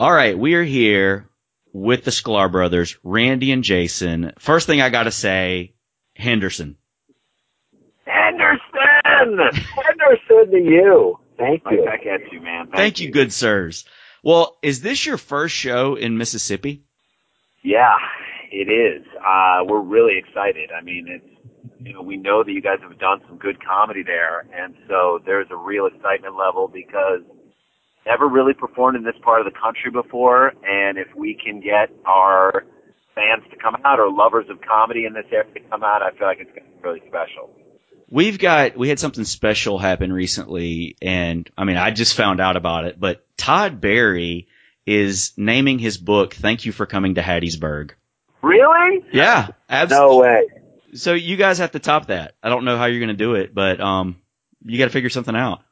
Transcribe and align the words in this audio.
All 0.00 0.10
right, 0.10 0.38
we 0.38 0.54
are 0.54 0.64
here 0.64 1.28
with 1.74 2.04
the 2.04 2.10
Sklar 2.10 2.50
brothers, 2.50 2.96
Randy 3.04 3.52
and 3.52 3.62
Jason. 3.62 4.32
First 4.38 4.66
thing 4.66 4.80
I 4.80 4.88
got 4.88 5.02
to 5.02 5.10
say, 5.10 5.74
Henderson. 6.16 6.78
Henderson! 8.06 8.62
Henderson 9.04 10.52
to 10.52 10.56
you. 10.56 11.18
Thank 11.36 11.66
Right 11.66 11.74
you. 11.80 11.84
back 11.84 12.06
at 12.06 12.32
you, 12.32 12.40
man. 12.40 12.68
Thank, 12.68 12.76
Thank 12.76 13.00
you, 13.00 13.10
good 13.10 13.30
sirs. 13.30 13.84
Well, 14.22 14.56
is 14.62 14.80
this 14.80 15.04
your 15.04 15.18
first 15.18 15.54
show 15.54 15.96
in 15.96 16.16
Mississippi? 16.16 16.82
Yeah, 17.62 17.96
it 18.50 18.70
is. 18.72 19.06
Uh, 19.18 19.64
we're 19.66 19.82
really 19.82 20.16
excited. 20.16 20.70
I 20.74 20.82
mean, 20.82 21.08
it's 21.10 21.76
you 21.78 21.92
know 21.92 22.00
we 22.00 22.16
know 22.16 22.42
that 22.42 22.52
you 22.52 22.62
guys 22.62 22.78
have 22.80 22.98
done 22.98 23.20
some 23.28 23.36
good 23.36 23.62
comedy 23.62 24.02
there, 24.02 24.46
and 24.50 24.74
so 24.88 25.20
there's 25.26 25.48
a 25.50 25.56
real 25.56 25.84
excitement 25.84 26.36
level 26.38 26.68
because 26.68 27.20
never 28.06 28.26
really 28.26 28.54
performed 28.54 28.96
in 28.96 29.04
this 29.04 29.16
part 29.22 29.40
of 29.40 29.52
the 29.52 29.58
country 29.58 29.90
before, 29.90 30.52
and 30.66 30.98
if 30.98 31.08
we 31.14 31.34
can 31.34 31.60
get 31.60 31.90
our 32.06 32.64
fans 33.14 33.44
to 33.50 33.56
come 33.56 33.76
out 33.84 33.98
or 34.00 34.10
lovers 34.10 34.46
of 34.48 34.60
comedy 34.60 35.04
in 35.04 35.12
this 35.12 35.26
area 35.32 35.52
to 35.54 35.60
come 35.68 35.82
out, 35.82 36.02
I 36.02 36.10
feel 36.16 36.26
like 36.26 36.38
it's 36.40 36.50
going 36.50 36.64
to 36.64 36.76
be 36.76 36.82
really 36.82 37.00
special. 37.08 37.50
We've 38.10 38.38
got 38.38 38.76
we 38.76 38.88
had 38.88 38.98
something 38.98 39.24
special 39.24 39.78
happen 39.78 40.12
recently, 40.12 40.96
and 41.00 41.48
I 41.56 41.64
mean 41.64 41.76
I 41.76 41.92
just 41.92 42.14
found 42.14 42.40
out 42.40 42.56
about 42.56 42.84
it, 42.84 42.98
but 42.98 43.24
Todd 43.36 43.80
Barry 43.80 44.48
is 44.84 45.32
naming 45.36 45.78
his 45.78 45.96
book 45.96 46.34
"Thank 46.34 46.64
You 46.64 46.72
for 46.72 46.86
Coming 46.86 47.14
to 47.14 47.22
Hattiesburg." 47.22 47.92
Really? 48.42 49.04
Yeah, 49.12 49.48
absolutely. 49.68 50.16
No 50.16 50.18
way. 50.18 50.42
So 50.94 51.12
you 51.12 51.36
guys 51.36 51.58
have 51.58 51.70
to 51.72 51.78
top 51.78 52.06
that. 52.06 52.34
I 52.42 52.48
don't 52.48 52.64
know 52.64 52.76
how 52.76 52.86
you're 52.86 52.98
going 52.98 53.08
to 53.10 53.14
do 53.14 53.34
it, 53.34 53.54
but 53.54 53.80
um, 53.80 54.16
you 54.64 54.78
got 54.78 54.86
to 54.86 54.90
figure 54.90 55.10
something 55.10 55.36
out. 55.36 55.62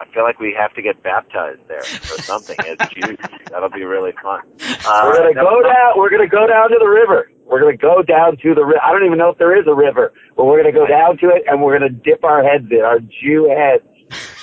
I 0.00 0.06
feel 0.14 0.22
like 0.22 0.40
we 0.40 0.56
have 0.58 0.72
to 0.74 0.82
get 0.82 1.02
baptized 1.02 1.60
there 1.68 1.80
or 1.80 2.18
something 2.24 2.56
as 2.66 2.78
Jews. 2.88 3.18
That'll 3.50 3.68
be 3.68 3.84
really 3.84 4.12
fun. 4.22 4.40
Uh, 4.86 5.02
We're 5.04 5.18
gonna 5.18 5.34
go 5.34 5.44
was- 5.60 5.66
down. 5.66 5.92
We're 5.98 6.10
gonna 6.10 6.26
go 6.28 6.46
down 6.46 6.70
to 6.70 6.76
the 6.80 6.88
river. 6.88 7.30
We're 7.44 7.60
gonna 7.60 7.76
go 7.76 8.02
down 8.02 8.36
to 8.38 8.54
the. 8.54 8.64
Ri- 8.64 8.80
I 8.82 8.92
don't 8.92 9.04
even 9.04 9.18
know 9.18 9.28
if 9.30 9.38
there 9.38 9.54
is 9.58 9.66
a 9.66 9.74
river, 9.74 10.12
but 10.36 10.46
we're 10.46 10.56
gonna 10.56 10.72
go 10.72 10.86
down 10.86 11.18
to 11.18 11.28
it 11.30 11.42
and 11.46 11.60
we're 11.62 11.78
gonna 11.78 11.90
dip 11.90 12.24
our 12.24 12.42
heads 12.42 12.66
in, 12.70 12.80
our 12.80 13.00
Jew 13.00 13.48
heads. 13.54 13.84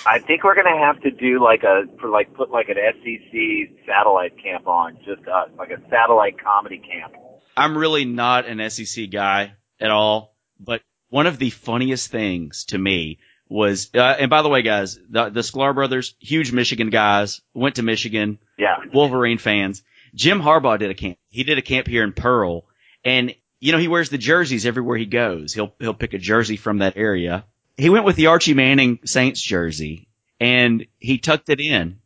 I 0.05 0.19
think 0.19 0.44
we're 0.44 0.55
gonna 0.55 0.77
have 0.77 1.02
to 1.02 1.11
do 1.11 1.44
like 1.44 1.64
a 1.64 1.83
for 1.99 2.09
like 2.09 2.33
put 2.36 2.52
like 2.52 2.69
an 2.69 2.75
SEC 2.77 3.86
satellite 3.88 4.33
camp 4.42 4.67
on 4.67 4.97
just 5.05 5.27
us, 5.27 5.49
like 5.58 5.71
a 5.71 5.81
satellite 5.89 6.36
comedy 6.42 6.77
camp. 6.80 7.14
I'm 7.55 7.77
really 7.77 8.05
not 8.05 8.45
an 8.45 8.69
SEC 8.69 9.09
guy 9.09 9.53
at 9.80 9.89
all, 9.89 10.36
but 10.59 10.81
one 11.09 11.27
of 11.27 11.39
the 11.39 11.49
funniest 11.49 12.11
things 12.11 12.66
to 12.66 12.77
me 12.77 13.19
was, 13.50 13.90
uh, 13.95 14.00
and 14.20 14.30
by 14.30 14.42
the 14.42 14.50
way, 14.50 14.62
guys, 14.62 15.00
the, 15.09 15.30
the 15.30 15.40
Sklar 15.42 15.73
brothers, 15.73 16.16
huge 16.20 16.52
Michigan 16.52 16.90
guys, 16.90 17.42
went 17.54 17.76
to 17.76 17.84
Michigan, 17.84 18.39
Yeah, 18.58 18.78
Wolverine 18.94 19.38
fans. 19.38 19.84
Jim 20.16 20.42
Harbaugh 20.42 20.80
did 20.80 20.89
a 20.89 20.94
camp. 20.95 21.17
He 21.30 21.44
did 21.44 21.58
a 21.58 21.62
camp 21.62 21.88
here 21.88 22.04
in 22.04 22.14
Pearl, 22.14 22.66
and 23.06 23.34
you 23.59 23.72
know 23.72 23.78
he 23.78 23.88
wears 23.88 24.09
the 24.09 24.17
jerseys 24.17 24.66
everywhere 24.66 24.98
he 24.98 25.06
goes. 25.06 25.54
He'll 25.54 25.73
he'll 25.80 25.94
pick 25.94 26.14
a 26.14 26.17
jersey 26.17 26.58
from 26.58 26.80
that 26.80 26.98
area. 26.98 27.45
He 27.78 27.89
went 27.89 28.06
with 28.06 28.16
the 28.16 28.28
Archie 28.28 28.54
Manning 28.56 29.00
Saints 29.06 29.42
jersey, 29.42 30.08
and 30.39 30.86
he 31.00 31.17
tucked 31.20 31.50
it 31.50 31.59
in. 31.59 32.00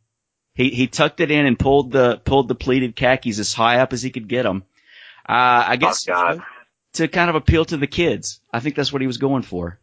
He 0.54 0.68
he 0.70 0.86
tucked 0.88 1.20
it 1.20 1.30
in 1.30 1.46
and 1.46 1.58
pulled 1.58 1.92
the 1.92 2.20
pulled 2.24 2.48
the 2.48 2.54
pleated 2.54 2.94
khakis 2.96 3.38
as 3.38 3.54
high 3.54 3.78
up 3.78 3.92
as 3.94 4.02
he 4.02 4.10
could 4.10 4.28
get 4.28 4.42
them. 4.42 4.64
Uh, 5.26 5.64
I 5.68 5.76
guess 5.76 6.06
Oh, 6.08 6.12
God. 6.12 6.42
to 6.94 7.08
kind 7.08 7.30
of 7.30 7.36
appeal 7.36 7.64
to 7.66 7.76
the 7.78 7.86
kids. 7.86 8.40
I 8.52 8.60
think 8.60 8.74
that's 8.74 8.92
what 8.92 9.00
he 9.00 9.06
was 9.06 9.16
going 9.18 9.42
for. 9.42 9.78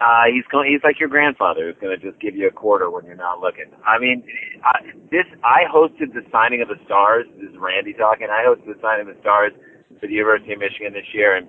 Uh, 0.00 0.30
he's 0.30 0.46
going. 0.50 0.70
He's 0.70 0.82
like 0.84 1.00
your 1.00 1.08
grandfather 1.08 1.66
who's 1.66 1.80
gonna 1.80 1.98
just 1.98 2.20
give 2.20 2.36
you 2.36 2.46
a 2.46 2.54
quarter 2.54 2.90
when 2.90 3.04
you're 3.04 3.18
not 3.18 3.40
looking. 3.40 3.66
I 3.84 3.98
mean, 3.98 4.22
I, 4.62 4.94
this 5.10 5.26
I 5.42 5.66
hosted 5.66 6.14
the 6.14 6.22
signing 6.30 6.62
of 6.62 6.68
the 6.68 6.78
stars. 6.86 7.26
This 7.34 7.50
is 7.50 7.56
Randy 7.58 7.94
talking. 7.94 8.28
I 8.30 8.46
hosted 8.46 8.66
the 8.66 8.80
signing 8.80 9.08
of 9.08 9.14
the 9.16 9.20
stars 9.20 9.52
for 9.98 10.06
the 10.06 10.14
University 10.14 10.52
of 10.52 10.60
Michigan 10.60 10.92
this 10.92 11.10
year, 11.12 11.34
and 11.34 11.48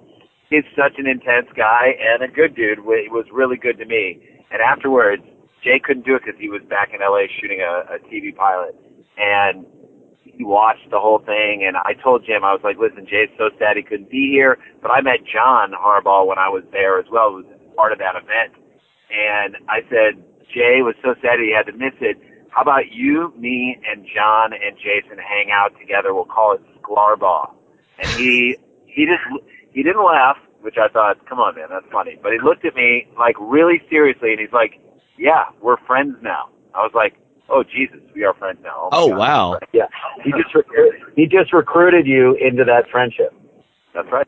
he's 0.49 0.65
such 0.73 0.97
an 0.97 1.05
intense 1.05 1.45
guy 1.55 1.93
and 2.01 2.23
a 2.25 2.27
good 2.27 2.55
dude. 2.55 2.79
He 2.81 3.09
was 3.13 3.25
really 3.31 3.57
good 3.57 3.77
to 3.77 3.85
me. 3.85 4.17
And 4.49 4.61
afterwards, 4.65 5.21
Jay 5.63 5.77
couldn't 5.77 6.05
do 6.05 6.15
it 6.15 6.23
because 6.25 6.39
he 6.39 6.49
was 6.49 6.61
back 6.65 6.89
in 6.89 7.01
LA 7.05 7.29
shooting 7.39 7.61
a, 7.61 7.85
a 7.85 7.97
TV 8.09 8.35
pilot, 8.35 8.73
and 9.17 9.61
he 10.25 10.43
watched 10.43 10.89
the 10.89 10.97
whole 10.97 11.19
thing. 11.19 11.61
And 11.67 11.77
I 11.77 11.93
told 11.93 12.25
Jim, 12.25 12.43
I 12.43 12.53
was 12.57 12.61
like, 12.63 12.81
"Listen, 12.81 13.05
Jay's 13.05 13.29
so 13.37 13.53
sad 13.59 13.77
he 13.77 13.83
couldn't 13.83 14.09
be 14.09 14.33
here, 14.33 14.57
but 14.81 14.89
I 14.89 15.01
met 15.01 15.21
John 15.21 15.69
Harbaugh 15.77 16.25
when 16.25 16.39
I 16.39 16.49
was 16.49 16.63
there 16.71 16.97
as 16.97 17.05
well. 17.11 17.29
Who 17.29 17.45
was 17.45 17.58
part 17.79 17.93
of 17.93 17.99
that 17.99 18.19
event, 18.19 18.51
and 19.07 19.55
I 19.71 19.79
said 19.87 20.19
Jay 20.53 20.83
was 20.83 20.95
so 21.01 21.15
sad 21.21 21.39
he 21.39 21.55
had 21.55 21.71
to 21.71 21.77
miss 21.77 21.95
it. 22.01 22.19
How 22.51 22.61
about 22.61 22.91
you, 22.91 23.31
me, 23.39 23.79
and 23.87 24.03
John 24.03 24.51
and 24.51 24.75
Jason 24.75 25.17
hang 25.17 25.47
out 25.49 25.71
together? 25.79 26.13
We'll 26.13 26.25
call 26.25 26.55
it 26.55 26.61
Sklarbaugh." 26.83 27.55
And 27.99 28.09
he 28.19 28.57
he 28.85 29.07
just 29.07 29.23
he 29.71 29.81
didn't 29.81 30.03
laugh, 30.03 30.35
which 30.59 30.75
I 30.75 30.89
thought, 30.91 31.25
come 31.25 31.39
on, 31.39 31.55
man, 31.55 31.67
that's 31.69 31.85
funny. 31.89 32.19
But 32.21 32.33
he 32.33 32.39
looked 32.43 32.65
at 32.65 32.75
me 32.75 33.07
like 33.17 33.35
really 33.39 33.81
seriously, 33.89 34.31
and 34.31 34.39
he's 34.41 34.51
like, 34.51 34.81
"Yeah, 35.17 35.45
we're 35.61 35.77
friends 35.87 36.17
now." 36.21 36.49
I 36.75 36.79
was 36.79 36.91
like, 36.93 37.15
"Oh 37.47 37.63
Jesus, 37.63 38.01
we 38.13 38.25
are 38.25 38.33
friends 38.33 38.59
now." 38.61 38.89
Oh, 38.91 39.05
oh 39.05 39.09
God. 39.09 39.17
wow. 39.17 39.59
Yeah, 39.71 39.87
he 40.25 40.31
just 40.31 40.51
recru- 40.53 40.99
he 41.15 41.27
just 41.27 41.53
recruited 41.53 42.05
you 42.05 42.35
into 42.41 42.65
that 42.65 42.89
friendship. 42.91 43.31
that's 43.93 44.11
right. 44.11 44.27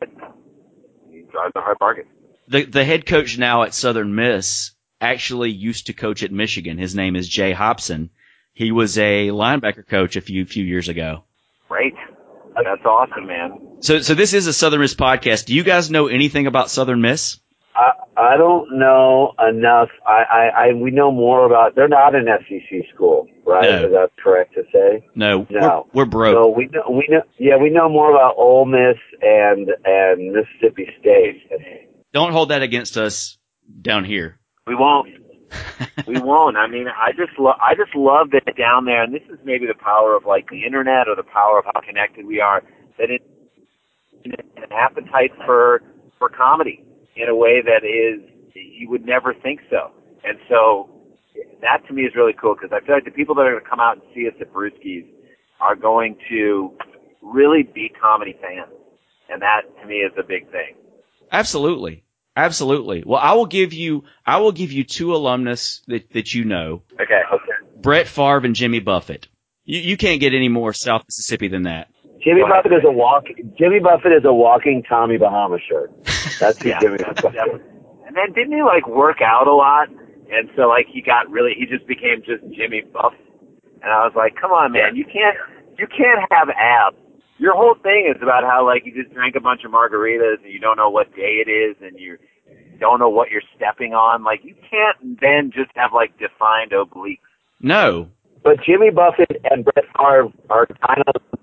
He 1.10 1.20
drives 1.30 1.52
a 1.54 1.60
hard 1.60 1.78
bargain. 1.78 2.06
The 2.48 2.64
the 2.64 2.84
head 2.84 3.06
coach 3.06 3.38
now 3.38 3.62
at 3.62 3.74
Southern 3.74 4.14
Miss 4.14 4.72
actually 5.00 5.50
used 5.50 5.86
to 5.86 5.92
coach 5.92 6.22
at 6.22 6.32
Michigan. 6.32 6.78
His 6.78 6.94
name 6.94 7.16
is 7.16 7.28
Jay 7.28 7.52
Hopson. 7.52 8.10
He 8.52 8.72
was 8.72 8.98
a 8.98 9.28
linebacker 9.28 9.86
coach 9.88 10.16
a 10.16 10.20
few 10.20 10.44
few 10.46 10.64
years 10.64 10.88
ago. 10.88 11.24
Great. 11.68 11.94
That's 12.54 12.84
awesome, 12.84 13.26
man. 13.26 13.58
So 13.80 14.00
so 14.00 14.14
this 14.14 14.34
is 14.34 14.46
a 14.46 14.52
Southern 14.52 14.80
Miss 14.80 14.94
podcast. 14.94 15.46
Do 15.46 15.54
you 15.54 15.62
guys 15.62 15.90
know 15.90 16.06
anything 16.08 16.46
about 16.46 16.70
Southern 16.70 17.00
Miss? 17.00 17.38
I 17.74 17.92
I 18.16 18.36
don't 18.36 18.78
know 18.78 19.32
enough. 19.48 19.88
I, 20.06 20.22
I 20.30 20.48
I 20.68 20.72
we 20.74 20.90
know 20.90 21.10
more 21.10 21.46
about. 21.46 21.74
They're 21.74 21.88
not 21.88 22.14
an 22.14 22.26
SEC 22.26 22.94
school, 22.94 23.26
right? 23.46 23.62
No. 23.62 23.86
Is 23.86 23.92
that 23.92 24.10
correct 24.22 24.54
to 24.54 24.64
say? 24.72 25.06
No, 25.14 25.46
No. 25.48 25.86
We're, 25.94 26.04
we're 26.04 26.10
broke. 26.10 26.34
So 26.34 26.48
we 26.50 26.66
know 26.66 26.82
we 26.90 27.06
know. 27.08 27.22
Yeah, 27.38 27.56
we 27.56 27.70
know 27.70 27.88
more 27.88 28.10
about 28.10 28.34
Ole 28.36 28.66
Miss 28.66 28.98
and 29.22 29.70
and 29.86 30.32
Mississippi 30.34 30.88
State. 31.00 31.42
Don't 32.12 32.32
hold 32.32 32.50
that 32.50 32.62
against 32.62 32.96
us 32.96 33.38
down 33.80 34.04
here. 34.04 34.38
We 34.66 34.74
won't. 34.74 35.08
we 36.06 36.18
won't. 36.20 36.56
I 36.56 36.66
mean, 36.66 36.86
I 36.88 37.12
just 37.12 37.38
lo- 37.38 37.58
I 37.60 37.74
just 37.74 37.94
love 37.94 38.30
that 38.32 38.56
down 38.56 38.84
there, 38.84 39.02
and 39.02 39.14
this 39.14 39.22
is 39.30 39.38
maybe 39.44 39.66
the 39.66 39.78
power 39.78 40.16
of 40.16 40.24
like 40.24 40.48
the 40.50 40.64
internet 40.64 41.08
or 41.08 41.16
the 41.16 41.22
power 41.22 41.58
of 41.58 41.64
how 41.64 41.80
connected 41.80 42.26
we 42.26 42.40
are. 42.40 42.62
That 42.98 43.10
it 43.10 43.22
an 44.24 44.72
appetite 44.72 45.32
for 45.44 45.82
for 46.18 46.28
comedy 46.28 46.84
in 47.16 47.28
a 47.28 47.34
way 47.34 47.60
that 47.62 47.84
is 47.84 48.22
you 48.54 48.88
would 48.88 49.04
never 49.04 49.34
think 49.34 49.60
so. 49.70 49.90
And 50.24 50.38
so 50.48 50.88
that 51.60 51.86
to 51.88 51.92
me 51.92 52.02
is 52.02 52.14
really 52.14 52.34
cool 52.38 52.54
because 52.54 52.70
I 52.72 52.84
feel 52.84 52.94
like 52.94 53.04
the 53.04 53.10
people 53.10 53.34
that 53.36 53.42
are 53.42 53.52
going 53.52 53.64
to 53.64 53.68
come 53.68 53.80
out 53.80 53.96
and 53.96 54.02
see 54.14 54.28
us 54.28 54.34
at 54.40 54.52
Brewski's 54.52 55.06
are 55.60 55.76
going 55.76 56.16
to 56.28 56.72
really 57.22 57.62
be 57.62 57.90
comedy 58.00 58.36
fans, 58.40 58.72
and 59.28 59.40
that 59.42 59.62
to 59.80 59.86
me 59.86 59.96
is 59.96 60.12
a 60.18 60.22
big 60.22 60.50
thing. 60.50 60.74
Absolutely. 61.32 62.04
Absolutely. 62.36 63.02
Well, 63.04 63.20
I 63.20 63.32
will 63.34 63.46
give 63.46 63.72
you 63.72 64.04
I 64.24 64.38
will 64.38 64.52
give 64.52 64.72
you 64.72 64.84
two 64.84 65.14
alumnus 65.14 65.82
that, 65.88 66.10
that 66.12 66.32
you 66.32 66.44
know. 66.44 66.82
Okay. 66.94 67.20
Okay. 67.32 67.80
Brett 67.80 68.06
Favre 68.06 68.44
and 68.44 68.54
Jimmy 68.54 68.80
Buffett. 68.80 69.28
You 69.64 69.80
you 69.80 69.96
can't 69.96 70.20
get 70.20 70.34
any 70.34 70.48
more 70.48 70.72
South 70.72 71.02
Mississippi 71.08 71.48
than 71.48 71.64
that. 71.64 71.88
Jimmy 72.24 72.42
Buffett 72.48 72.72
is 72.72 72.84
a 72.86 72.92
walk. 72.92 73.24
Jimmy 73.58 73.80
Buffett 73.80 74.12
is 74.12 74.24
a 74.24 74.32
walking 74.32 74.82
Tommy 74.88 75.18
Bahama 75.18 75.58
shirt. 75.68 75.92
That's 76.38 76.62
who 76.62 76.68
Yeah. 76.68 76.80
Jimmy 76.80 76.98
Buffett. 76.98 77.34
Yeah. 77.34 77.44
And 78.06 78.16
then 78.16 78.32
didn't 78.34 78.52
he 78.52 78.62
like 78.62 78.86
work 78.86 79.18
out 79.20 79.46
a 79.48 79.54
lot? 79.54 79.88
And 79.88 80.48
so 80.56 80.68
like 80.68 80.86
he 80.90 81.02
got 81.02 81.28
really 81.30 81.52
he 81.58 81.66
just 81.66 81.86
became 81.86 82.22
just 82.24 82.42
Jimmy 82.54 82.82
Buff. 82.92 83.12
And 83.82 83.90
I 83.90 84.04
was 84.04 84.12
like, 84.14 84.36
come 84.40 84.52
on, 84.52 84.72
man, 84.72 84.96
you 84.96 85.04
can't 85.04 85.36
you 85.78 85.86
can't 85.86 86.24
have 86.30 86.48
abs. 86.48 86.96
Your 87.42 87.54
whole 87.54 87.74
thing 87.82 88.06
is 88.14 88.22
about 88.22 88.44
how 88.44 88.64
like 88.64 88.86
you 88.86 88.94
just 88.94 89.12
drank 89.12 89.34
a 89.34 89.40
bunch 89.40 89.62
of 89.64 89.72
margaritas 89.72 90.38
and 90.44 90.52
you 90.52 90.60
don't 90.60 90.76
know 90.76 90.90
what 90.90 91.10
day 91.16 91.42
it 91.44 91.50
is 91.50 91.76
and 91.82 91.98
you 91.98 92.16
don't 92.78 93.00
know 93.00 93.08
what 93.08 93.30
you're 93.30 93.42
stepping 93.56 93.94
on. 93.94 94.22
Like 94.22 94.44
you 94.44 94.54
can't 94.70 95.20
then 95.20 95.50
just 95.52 95.72
have 95.74 95.90
like 95.92 96.16
defined 96.18 96.70
obliques. 96.70 97.18
No. 97.60 98.08
But 98.44 98.62
Jimmy 98.64 98.90
Buffett 98.90 99.42
and 99.50 99.64
Brett 99.64 99.86
Favre 99.98 100.28
are 100.50 100.66
kind 100.86 101.02
of 101.08 101.38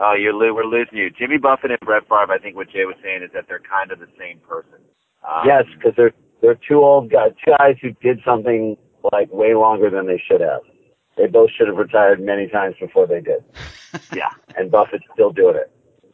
Oh, 0.00 0.14
you're 0.14 0.32
lo- 0.32 0.54
we're 0.54 0.64
losing 0.64 0.96
you. 0.96 1.10
Jimmy 1.10 1.38
Buffett 1.38 1.72
and 1.72 1.80
Brett 1.80 2.02
Favre. 2.02 2.30
I 2.30 2.38
think 2.38 2.54
what 2.54 2.70
Jay 2.70 2.84
was 2.84 2.94
saying 3.02 3.22
is 3.24 3.30
that 3.34 3.46
they're 3.48 3.60
kind 3.60 3.90
of 3.90 3.98
the 3.98 4.06
same 4.18 4.38
person. 4.48 4.78
Um, 5.26 5.42
yes, 5.44 5.64
because 5.76 5.92
they're 5.96 6.12
they're 6.40 6.58
two 6.68 6.78
old 6.78 7.10
guys, 7.10 7.32
two 7.44 7.52
guys 7.58 7.74
who 7.82 7.90
did 8.00 8.20
something 8.24 8.76
like 9.12 9.32
way 9.32 9.54
longer 9.54 9.90
than 9.90 10.06
they 10.06 10.22
should 10.30 10.40
have. 10.40 10.60
They 11.18 11.26
both 11.26 11.50
should 11.56 11.66
have 11.66 11.76
retired 11.76 12.20
many 12.20 12.48
times 12.48 12.76
before 12.80 13.06
they 13.06 13.20
did, 13.20 13.44
Yeah. 14.14 14.30
and 14.56 14.70
Buffett's 14.70 15.04
still 15.12 15.30
doing 15.32 15.56
it. 15.56 15.70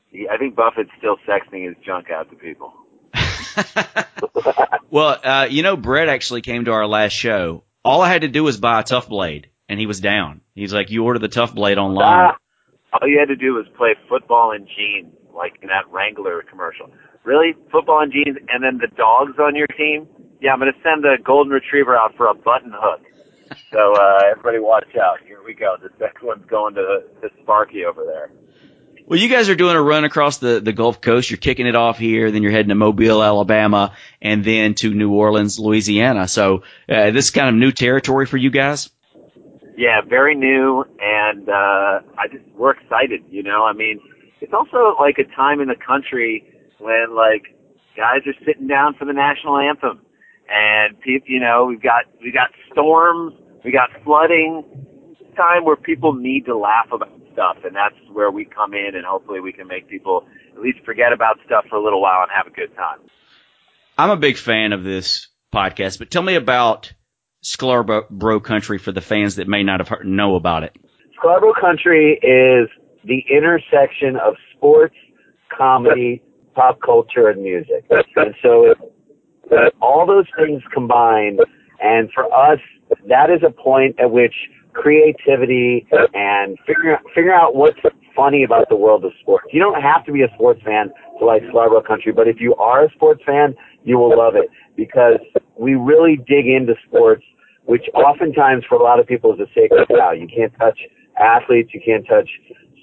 He- 0.08 0.28
I 0.28 0.38
think 0.38 0.56
Buffett's 0.56 0.90
still 0.98 1.16
sexting 1.28 1.66
his 1.68 1.76
junk 1.84 2.10
out 2.10 2.30
to 2.30 2.36
people. 2.36 2.72
well, 4.90 5.18
uh, 5.22 5.46
you 5.50 5.62
know, 5.62 5.76
Brett 5.76 6.08
actually 6.08 6.40
came 6.40 6.64
to 6.64 6.72
our 6.72 6.86
last 6.86 7.12
show. 7.12 7.64
All 7.84 8.00
I 8.00 8.08
had 8.08 8.22
to 8.22 8.28
do 8.28 8.42
was 8.42 8.56
buy 8.58 8.80
a 8.80 8.82
tough 8.82 9.08
blade, 9.08 9.48
and 9.68 9.78
he 9.78 9.86
was 9.86 10.00
down. 10.00 10.40
He's 10.54 10.72
like, 10.72 10.90
"You 10.90 11.04
order 11.04 11.18
the 11.18 11.28
tough 11.28 11.54
blade 11.54 11.78
online." 11.78 12.30
Ah, 12.32 12.36
all 13.00 13.08
you 13.08 13.18
had 13.18 13.28
to 13.28 13.36
do 13.36 13.54
was 13.54 13.66
play 13.76 13.94
football 14.08 14.52
in 14.52 14.66
jeans, 14.66 15.12
like 15.34 15.54
in 15.62 15.68
that 15.68 15.90
Wrangler 15.90 16.42
commercial. 16.48 16.90
Really, 17.24 17.54
football 17.70 18.02
in 18.02 18.10
jeans, 18.10 18.38
and 18.48 18.62
then 18.64 18.78
the 18.78 18.88
dogs 18.96 19.34
on 19.38 19.54
your 19.54 19.66
team. 19.66 20.06
Yeah, 20.40 20.52
I'm 20.52 20.58
going 20.60 20.72
to 20.72 20.78
send 20.82 21.04
the 21.04 21.16
golden 21.24 21.52
retriever 21.52 21.96
out 21.96 22.14
for 22.16 22.26
a 22.26 22.34
button 22.34 22.72
hook. 22.74 23.00
So 23.72 23.94
uh, 23.94 24.20
everybody, 24.30 24.58
watch 24.58 24.94
out. 24.96 25.20
Here 25.26 25.42
we 25.44 25.54
go. 25.54 25.76
This 25.82 25.92
next 26.00 26.22
one's 26.22 26.46
going 26.46 26.74
to, 26.74 27.02
to 27.22 27.30
Sparky 27.42 27.84
over 27.84 28.04
there. 28.04 28.30
Well, 29.06 29.18
you 29.18 29.28
guys 29.28 29.50
are 29.50 29.54
doing 29.54 29.76
a 29.76 29.82
run 29.82 30.04
across 30.04 30.38
the, 30.38 30.60
the 30.60 30.72
Gulf 30.72 31.00
Coast. 31.00 31.30
You're 31.30 31.36
kicking 31.36 31.66
it 31.66 31.76
off 31.76 31.98
here, 31.98 32.30
then 32.30 32.42
you're 32.42 32.52
heading 32.52 32.70
to 32.70 32.74
Mobile, 32.74 33.22
Alabama, 33.22 33.94
and 34.22 34.42
then 34.42 34.72
to 34.76 34.94
New 34.94 35.12
Orleans, 35.12 35.58
Louisiana. 35.58 36.26
So 36.26 36.62
uh, 36.88 37.10
this 37.10 37.26
is 37.26 37.30
kind 37.30 37.50
of 37.50 37.54
new 37.54 37.70
territory 37.70 38.24
for 38.24 38.38
you 38.38 38.50
guys. 38.50 38.88
Yeah, 39.76 40.00
very 40.08 40.34
new, 40.34 40.84
and 41.00 41.48
uh, 41.48 41.52
I 42.16 42.28
just 42.30 42.44
we're 42.56 42.70
excited. 42.70 43.24
You 43.28 43.42
know, 43.42 43.64
I 43.64 43.72
mean, 43.72 44.00
it's 44.40 44.54
also 44.54 44.94
like 44.98 45.18
a 45.18 45.24
time 45.34 45.60
in 45.60 45.68
the 45.68 45.76
country 45.76 46.46
when 46.78 47.14
like 47.14 47.54
guys 47.96 48.20
are 48.26 48.44
sitting 48.46 48.68
down 48.68 48.94
for 48.94 49.04
the 49.04 49.12
national 49.12 49.58
anthem, 49.58 50.00
and 50.48 51.00
people, 51.00 51.28
you 51.28 51.40
know, 51.40 51.66
we've 51.66 51.82
got 51.82 52.04
we 52.20 52.32
got 52.32 52.50
storms, 52.72 53.34
we 53.64 53.72
got 53.72 53.90
flooding. 54.04 54.64
It's 55.20 55.36
time 55.36 55.64
where 55.64 55.76
people 55.76 56.14
need 56.14 56.46
to 56.46 56.56
laugh 56.56 56.86
about 56.92 57.20
stuff, 57.32 57.58
and 57.64 57.74
that's 57.74 57.96
where 58.12 58.30
we 58.30 58.44
come 58.44 58.74
in, 58.74 58.94
and 58.94 59.04
hopefully 59.04 59.40
we 59.40 59.52
can 59.52 59.66
make 59.66 59.88
people 59.88 60.26
at 60.54 60.60
least 60.62 60.78
forget 60.84 61.12
about 61.12 61.36
stuff 61.44 61.64
for 61.68 61.76
a 61.76 61.82
little 61.82 62.00
while 62.00 62.22
and 62.22 62.30
have 62.34 62.46
a 62.46 62.54
good 62.54 62.74
time. 62.76 62.98
I'm 63.98 64.10
a 64.10 64.16
big 64.16 64.36
fan 64.36 64.72
of 64.72 64.84
this 64.84 65.28
podcast, 65.52 65.98
but 65.98 66.10
tell 66.10 66.22
me 66.22 66.34
about 66.34 66.92
Sklarbro 67.44 68.42
Country 68.42 68.78
for 68.78 68.92
the 68.92 69.00
fans 69.00 69.36
that 69.36 69.48
may 69.48 69.62
not 69.62 69.80
have 69.80 69.88
heard, 69.88 70.06
know 70.06 70.36
about 70.36 70.64
it. 70.64 70.76
Sklarbro 71.22 71.52
Country 71.60 72.18
is 72.22 72.68
the 73.04 73.22
intersection 73.30 74.16
of 74.16 74.34
sports, 74.56 74.96
comedy, 75.56 76.22
pop 76.54 76.80
culture, 76.80 77.28
and 77.28 77.42
music. 77.42 77.84
And 77.90 78.34
so 78.42 78.70
it, 78.70 78.78
all 79.80 80.06
those 80.06 80.26
things 80.38 80.62
combined, 80.72 81.40
and 81.80 82.10
for 82.12 82.32
us, 82.32 82.58
that 83.08 83.30
is 83.30 83.42
a 83.46 83.50
point 83.50 83.98
at 83.98 84.10
which 84.10 84.34
creativity 84.72 85.86
and 86.14 86.58
figuring 86.66 86.96
out, 86.96 87.02
figuring 87.14 87.38
out 87.38 87.54
what's 87.54 87.78
funny 88.14 88.44
about 88.44 88.68
the 88.68 88.76
world 88.76 89.04
of 89.04 89.12
sports. 89.20 89.46
You 89.52 89.60
don't 89.60 89.80
have 89.80 90.04
to 90.06 90.12
be 90.12 90.22
a 90.22 90.28
sports 90.34 90.60
fan 90.64 90.90
to 91.18 91.24
like 91.24 91.42
Sklarbro 91.44 91.86
Country, 91.86 92.12
but 92.12 92.28
if 92.28 92.40
you 92.40 92.54
are 92.56 92.84
a 92.84 92.90
sports 92.90 93.22
fan, 93.24 93.54
you 93.84 93.98
will 93.98 94.16
love 94.16 94.34
it 94.34 94.50
because 94.76 95.20
we 95.58 95.74
really 95.74 96.16
dig 96.16 96.46
into 96.46 96.74
sports, 96.86 97.24
which 97.64 97.84
oftentimes 97.94 98.64
for 98.68 98.76
a 98.76 98.82
lot 98.82 98.98
of 98.98 99.06
people 99.06 99.32
is 99.32 99.40
a 99.40 99.46
sacred 99.54 99.88
cow. 99.88 100.12
You 100.12 100.26
can't 100.26 100.52
touch 100.58 100.78
athletes, 101.18 101.70
you 101.72 101.80
can't 101.84 102.06
touch 102.06 102.28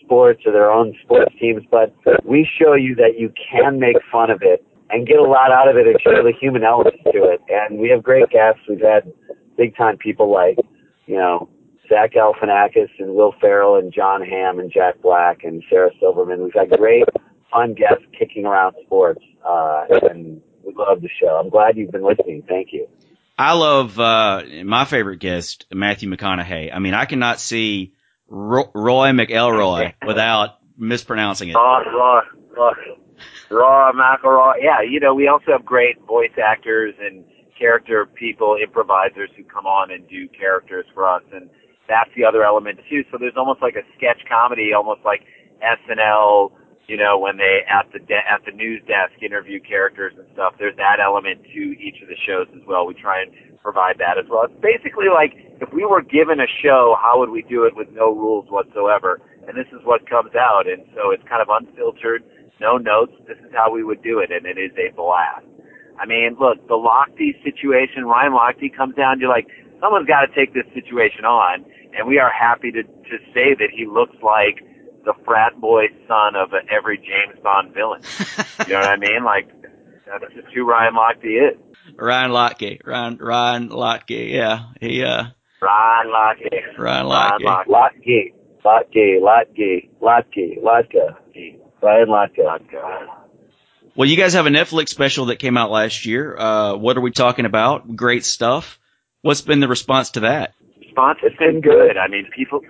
sports 0.04 0.44
or 0.46 0.52
their 0.52 0.72
own 0.72 0.96
sports 1.04 1.34
teams, 1.40 1.64
but 1.70 1.94
we 2.26 2.48
show 2.60 2.74
you 2.74 2.96
that 2.96 3.18
you 3.18 3.32
can 3.52 3.80
make 3.80 3.98
fun 4.12 4.30
of 4.30 4.42
it 4.42 4.66
and 4.92 5.08
get 5.08 5.18
a 5.18 5.24
lot 5.24 5.52
out 5.52 5.68
of 5.68 5.78
it 5.78 5.88
and 5.88 5.98
show 6.02 6.24
the 6.24 6.34
human 6.40 6.64
element 6.64 6.96
to 7.12 7.24
it. 7.24 7.42
And 7.50 7.80
we 7.80 7.90
have 7.90 8.04
great 8.04 8.30
guests. 8.30 8.62
We've 8.68 8.82
had 8.82 9.12
big 9.58 9.76
time 9.76 9.98
people 9.98 10.32
like, 10.32 10.58
you 11.06 11.16
know, 11.16 11.50
Zach 11.90 12.14
Galifianakis 12.14 12.90
and 13.00 13.16
Will 13.16 13.34
Ferrell 13.40 13.78
and 13.78 13.94
Jon 13.94 14.22
Hamm 14.22 14.60
and 14.60 14.72
Jack 14.72 15.02
Black 15.02 15.44
and 15.44 15.64
Sarah 15.70 15.92
Silverman. 16.00 16.44
We've 16.44 16.54
had 16.54 16.70
great, 16.78 17.04
fun 17.52 17.74
guests 17.74 18.06
kicking 18.18 18.46
around 18.46 18.76
sports, 18.86 19.24
uh, 19.46 19.86
and 20.10 20.42
we 20.66 20.74
love 20.74 21.02
the 21.02 21.10
show. 21.20 21.40
I'm 21.44 21.50
glad 21.50 21.78
you've 21.78 21.92
been 21.92 22.04
listening. 22.04 22.44
Thank 22.48 22.70
you. 22.72 22.88
I 23.38 23.54
love 23.54 24.00
uh, 24.00 24.44
my 24.64 24.86
favorite 24.86 25.20
guest, 25.20 25.66
Matthew 25.74 26.10
McConaughey. 26.10 26.74
I 26.74 26.80
mean, 26.80 26.94
I 26.94 27.06
cannot 27.06 27.40
see 27.40 27.94
Roy, 28.28 28.64
Roy 28.74 29.10
McElroy 29.10 29.94
without 30.06 30.60
mispronouncing 30.78 31.50
it. 31.50 31.56
Raw, 31.56 31.80
raw, 31.80 32.22
raw, 32.56 32.72
raw 33.52 33.92
McElroy. 33.92 34.54
Yeah, 34.62 34.82
you 34.82 35.00
know, 35.00 35.14
we 35.14 35.28
also 35.28 35.52
have 35.52 35.66
great 35.66 36.00
voice 36.08 36.32
actors 36.42 36.96
and 37.00 37.24
character 37.58 38.06
people, 38.06 38.58
improvisers 38.62 39.30
who 39.38 39.44
come 39.44 39.66
on 39.66 39.92
and 39.92 40.08
do 40.10 40.28
characters 40.30 40.86
for 40.94 41.08
us, 41.08 41.24
and 41.32 41.50
that's 41.88 42.10
the 42.16 42.24
other 42.26 42.44
element 42.44 42.80
too. 42.90 43.04
So 43.12 43.18
there's 43.20 43.38
almost 43.38 43.62
like 43.62 43.76
a 43.76 43.86
sketch 43.98 44.22
comedy, 44.28 44.74
almost 44.74 45.02
like 45.06 45.22
SNL. 45.62 46.52
You 46.88 46.98
know, 46.98 47.18
when 47.18 47.38
they 47.38 47.62
at 47.70 47.88
the 47.94 48.00
de- 48.00 48.28
at 48.28 48.44
the 48.44 48.52
news 48.52 48.82
desk 48.84 49.16
interview 49.24 49.62
characters 49.62 50.14
and 50.18 50.28
stuff. 50.34 50.56
There's 50.60 50.76
that 50.76 51.00
element 51.00 51.44
to 51.54 51.62
each 51.80 52.02
of 52.02 52.10
the 52.10 52.18
shows 52.28 52.48
as 52.52 52.66
well. 52.68 52.86
We 52.86 52.96
try 52.96 53.22
and 53.22 53.32
provide 53.62 53.98
that 54.00 54.18
as 54.18 54.26
well. 54.30 54.44
It's 54.44 54.60
basically 54.60 55.08
like 55.08 55.32
if 55.62 55.72
we 55.72 55.86
were 55.86 56.02
given 56.02 56.42
a 56.42 56.50
show, 56.62 56.98
how 57.00 57.20
would 57.20 57.30
we 57.30 57.44
do 57.48 57.64
it 57.64 57.76
with 57.76 57.88
no 57.94 58.12
rules 58.12 58.50
whatsoever? 58.50 59.22
And 59.48 59.56
this 59.56 59.70
is 59.72 59.80
what 59.86 60.10
comes 60.10 60.34
out. 60.36 60.66
And 60.68 60.84
so 60.98 61.12
it's 61.12 61.24
kind 61.30 61.42
of 61.42 61.48
unfiltered, 61.50 62.24
no 62.62 62.78
notes. 62.78 63.12
This 63.28 63.38
is 63.42 63.52
how 63.52 63.74
we 63.74 63.84
would 63.84 64.02
do 64.02 64.20
it, 64.20 64.30
and 64.32 64.46
it 64.46 64.62
is 64.62 64.72
a 64.78 64.94
blast. 64.96 65.46
I 66.00 66.06
mean, 66.06 66.38
look, 66.40 66.62
the 66.70 66.78
Lochte 66.78 67.34
situation, 67.44 68.06
Ryan 68.06 68.34
Lochte 68.34 68.70
comes 68.76 68.96
down 68.96 69.20
to 69.20 69.28
like, 69.28 69.48
someone's 69.82 70.08
got 70.08 70.22
to 70.22 70.32
take 70.34 70.54
this 70.54 70.70
situation 70.74 71.26
on, 71.26 71.66
and 71.98 72.08
we 72.08 72.20
are 72.20 72.32
happy 72.32 72.72
to, 72.72 72.84
to 72.84 73.16
say 73.34 73.58
that 73.58 73.70
he 73.76 73.86
looks 73.86 74.16
like 74.22 74.64
the 75.04 75.14
frat 75.26 75.60
boy 75.60 75.90
son 76.08 76.36
of 76.36 76.54
a, 76.54 76.62
every 76.72 76.98
James 76.98 77.38
Bond 77.44 77.74
villain. 77.74 78.02
you 78.68 78.74
know 78.74 78.80
what 78.80 78.90
I 78.90 78.98
mean? 78.98 79.24
Like, 79.26 79.50
that's 80.06 80.34
just 80.34 80.54
who 80.54 80.64
Ryan 80.70 80.94
Lochte 80.94 81.54
is. 81.54 81.58
Ryan 81.98 82.32
Lochte, 82.32 82.80
Ryan 82.86 83.18
Ryan 83.18 83.70
Lochte, 83.70 84.30
yeah, 84.32 84.70
he 84.80 85.04
uh. 85.04 85.26
Ryan 85.62 86.08
Lochte. 86.08 86.78
Ryan 86.78 87.06
Lochte. 87.06 87.46
Ryan 87.46 87.66
Lochte. 87.68 88.42
Lochte. 88.64 89.20
Lochte. 89.22 89.90
Lochte. 90.02 90.62
Lochte. 90.62 91.21
Ryan. 91.82 93.08
Well, 93.96 94.08
you 94.08 94.16
guys 94.16 94.34
have 94.34 94.46
a 94.46 94.50
Netflix 94.50 94.90
special 94.90 95.26
that 95.26 95.38
came 95.38 95.58
out 95.58 95.72
last 95.72 96.06
year. 96.06 96.38
Uh, 96.38 96.76
what 96.76 96.98
are 96.98 97.02
we 97.02 97.12
talking 97.12 97.46
about? 97.46 97.96
Great 97.96 98.24
stuff. 98.24 98.80
What's 99.22 99.42
been 99.42 99.60
the 99.60 99.68
response 99.68 100.12
to 100.12 100.22
that? 100.22 100.54
Response 100.80 101.20
has 101.22 101.34
been 101.38 101.62
good. 101.62 101.98
I 101.98 102.08
mean, 102.08 102.28
people 102.36 102.62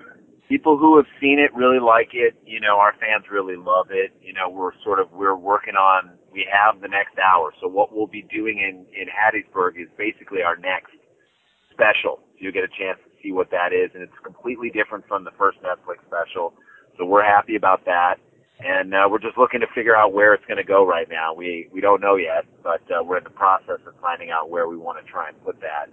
people 0.49 0.77
who 0.77 0.97
have 0.97 1.05
seen 1.19 1.39
it 1.39 1.53
really 1.55 1.79
like 1.79 2.09
it. 2.13 2.35
You 2.45 2.59
know, 2.59 2.77
our 2.77 2.93
fans 2.99 3.25
really 3.31 3.55
love 3.55 3.87
it. 3.91 4.11
You 4.21 4.33
know, 4.33 4.49
we're 4.49 4.71
sort 4.83 4.99
of 4.99 5.11
we're 5.11 5.35
working 5.35 5.75
on. 5.75 6.11
We 6.31 6.47
have 6.51 6.81
the 6.81 6.87
next 6.87 7.19
hour, 7.19 7.53
so 7.61 7.67
what 7.67 7.93
we'll 7.93 8.07
be 8.07 8.23
doing 8.23 8.57
in 8.59 8.85
in 8.99 9.07
Hattiesburg 9.07 9.79
is 9.79 9.89
basically 9.97 10.41
our 10.41 10.55
next 10.55 10.91
special. 11.71 12.19
So 12.33 12.39
you'll 12.39 12.53
get 12.53 12.63
a 12.63 12.73
chance 12.73 12.99
to 13.05 13.11
see 13.21 13.31
what 13.31 13.51
that 13.51 13.73
is, 13.73 13.91
and 13.93 14.01
it's 14.01 14.17
completely 14.23 14.69
different 14.69 15.07
from 15.07 15.23
the 15.23 15.31
first 15.37 15.59
Netflix 15.61 16.01
special. 16.07 16.53
So 16.97 17.05
we're 17.05 17.23
happy 17.23 17.55
about 17.55 17.85
that 17.85 18.15
and 18.63 18.93
uh, 18.93 19.07
we're 19.09 19.19
just 19.19 19.37
looking 19.37 19.59
to 19.61 19.67
figure 19.73 19.95
out 19.95 20.13
where 20.13 20.33
it's 20.33 20.45
going 20.45 20.57
to 20.57 20.63
go 20.63 20.85
right 20.85 21.07
now. 21.09 21.33
We 21.33 21.69
we 21.71 21.81
don't 21.81 22.01
know 22.01 22.15
yet, 22.15 22.45
but 22.63 22.81
uh, 22.91 23.03
we're 23.03 23.17
in 23.17 23.23
the 23.23 23.29
process 23.29 23.79
of 23.87 23.93
finding 24.01 24.29
out 24.29 24.49
where 24.49 24.67
we 24.67 24.77
want 24.77 25.03
to 25.03 25.11
try 25.11 25.29
and 25.29 25.43
put 25.43 25.59
that. 25.61 25.89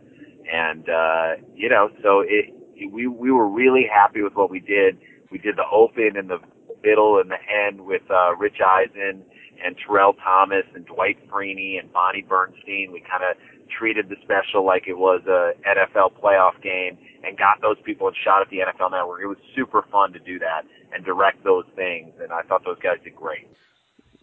And 0.50 0.88
uh, 0.88 1.42
you 1.54 1.68
know, 1.68 1.90
so 2.02 2.20
it, 2.20 2.54
we 2.92 3.06
we 3.06 3.30
were 3.30 3.48
really 3.48 3.86
happy 3.92 4.22
with 4.22 4.34
what 4.34 4.50
we 4.50 4.60
did. 4.60 4.98
We 5.30 5.38
did 5.38 5.56
the 5.56 5.66
open 5.70 6.16
and 6.16 6.28
the 6.30 6.38
middle 6.84 7.18
and 7.18 7.30
the 7.30 7.40
end 7.66 7.80
with 7.80 8.02
uh, 8.10 8.34
Rich 8.36 8.58
Eisen 8.64 9.24
and 9.64 9.76
Terrell 9.84 10.14
Thomas 10.14 10.64
and 10.74 10.86
Dwight 10.86 11.18
Freeney 11.28 11.78
and 11.78 11.92
Bonnie 11.92 12.24
Bernstein. 12.26 12.90
We 12.92 13.00
kind 13.00 13.24
of 13.24 13.36
treated 13.70 14.08
the 14.08 14.16
special 14.22 14.64
like 14.64 14.88
it 14.88 14.96
was 14.96 15.22
a 15.26 15.52
NFL 15.66 16.12
playoff 16.22 16.60
game 16.62 16.98
and 17.24 17.36
got 17.36 17.60
those 17.60 17.76
people 17.84 18.08
and 18.08 18.16
shot 18.24 18.42
at 18.42 18.50
the 18.50 18.58
NFL 18.58 18.90
Network. 18.90 19.22
It 19.22 19.26
was 19.26 19.38
super 19.54 19.82
fun 19.90 20.12
to 20.12 20.18
do 20.18 20.38
that 20.38 20.62
and 20.92 21.04
direct 21.04 21.44
those 21.44 21.64
things, 21.76 22.14
and 22.20 22.32
I 22.32 22.42
thought 22.42 22.64
those 22.64 22.78
guys 22.78 22.98
did 23.04 23.14
great. 23.14 23.46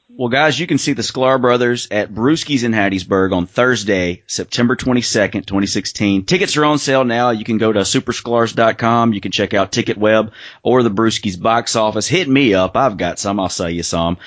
Well, 0.08 0.30
guys, 0.30 0.60
you 0.60 0.68
can 0.68 0.78
see 0.78 0.94
the 0.94 1.02
Sklar 1.02 1.42
brothers 1.42 1.88
at 1.90 2.14
Brewski's 2.14 2.64
in 2.64 2.74
Hattiesburg 2.74 3.34
on 3.34 3.48
Thursday, 3.48 4.22
September 4.28 4.75
22nd, 4.75 5.48
2016. 5.48 6.25
Tickets 6.25 6.58
are 6.58 6.66
on 6.66 6.78
sale 6.78 7.04
now. 7.04 7.32
You 7.32 7.44
can 7.44 7.58
go 7.58 7.74
to 7.74 7.80
supersklars.com. 7.80 9.14
You 9.14 9.22
can 9.22 9.32
check 9.32 9.56
out 9.56 9.72
TicketWeb 9.72 10.32
or 10.62 10.84
the 10.84 10.92
Brewski's 10.92 11.38
box 11.38 11.75
office. 11.75 12.08
Hit 12.08 12.30
me 12.30 12.54
up. 12.54 12.78
I've 12.78 12.98
got 12.98 13.18
some. 13.18 13.40
I'll 13.40 13.50
sell 13.50 13.70
you 13.70 13.82
some. 13.82 14.20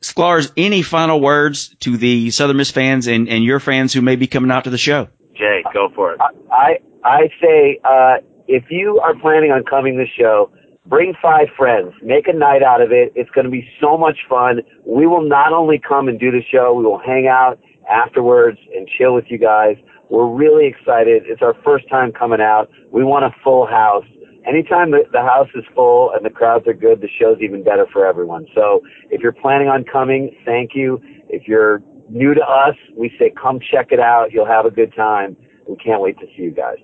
Sklars, 0.00 0.52
any 0.56 0.82
final 0.82 1.20
words 1.20 1.74
to 1.80 1.96
the 1.96 2.30
Southern 2.30 2.56
Miss 2.56 2.70
fans 2.70 3.06
and, 3.06 3.28
and 3.28 3.42
your 3.42 3.60
fans 3.60 3.92
who 3.92 4.00
may 4.00 4.16
be 4.16 4.26
coming 4.26 4.50
out 4.50 4.64
to 4.64 4.70
the 4.70 4.78
show? 4.78 5.08
Jay, 5.36 5.62
go 5.72 5.88
for 5.94 6.12
it. 6.12 6.20
I, 6.52 6.78
I 7.04 7.28
say, 7.40 7.80
uh, 7.84 8.16
if 8.46 8.64
you 8.70 9.00
are 9.00 9.14
planning 9.14 9.50
on 9.50 9.64
coming 9.64 9.96
to 9.96 10.04
the 10.04 10.22
show, 10.22 10.50
Bring 10.88 11.12
five 11.20 11.48
friends. 11.54 11.92
Make 12.02 12.28
a 12.28 12.32
night 12.32 12.62
out 12.62 12.80
of 12.80 12.92
it. 12.92 13.12
It's 13.14 13.28
going 13.30 13.44
to 13.44 13.50
be 13.50 13.68
so 13.78 13.98
much 13.98 14.20
fun. 14.26 14.62
We 14.86 15.06
will 15.06 15.28
not 15.28 15.52
only 15.52 15.78
come 15.78 16.08
and 16.08 16.18
do 16.18 16.30
the 16.30 16.40
show, 16.50 16.72
we 16.72 16.82
will 16.82 16.98
hang 16.98 17.26
out 17.26 17.60
afterwards 17.90 18.58
and 18.74 18.88
chill 18.96 19.14
with 19.14 19.26
you 19.28 19.36
guys. 19.36 19.76
We're 20.08 20.26
really 20.26 20.66
excited. 20.66 21.24
It's 21.26 21.42
our 21.42 21.54
first 21.62 21.86
time 21.90 22.12
coming 22.12 22.40
out. 22.40 22.70
We 22.90 23.04
want 23.04 23.26
a 23.26 23.34
full 23.44 23.66
house. 23.66 24.06
Anytime 24.48 24.92
the, 24.92 25.02
the 25.12 25.20
house 25.20 25.48
is 25.54 25.64
full 25.74 26.12
and 26.14 26.24
the 26.24 26.30
crowds 26.30 26.66
are 26.66 26.72
good, 26.72 27.00
the 27.00 27.08
show's 27.20 27.38
even 27.42 27.62
better 27.62 27.86
for 27.92 28.06
everyone. 28.06 28.46
So 28.54 28.82
if 29.10 29.20
you're 29.20 29.32
planning 29.32 29.68
on 29.68 29.84
coming, 29.84 30.34
thank 30.44 30.70
you. 30.74 31.00
If 31.28 31.46
you're 31.46 31.82
new 32.08 32.34
to 32.34 32.40
us, 32.40 32.76
we 32.96 33.12
say 33.18 33.32
come 33.40 33.58
check 33.60 33.88
it 33.90 34.00
out. 34.00 34.32
You'll 34.32 34.46
have 34.46 34.64
a 34.64 34.70
good 34.70 34.94
time. 34.94 35.36
We 35.68 35.76
can't 35.76 36.00
wait 36.00 36.18
to 36.20 36.26
see 36.36 36.42
you 36.42 36.50
guys. 36.50 36.76